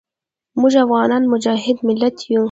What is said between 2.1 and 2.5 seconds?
یو.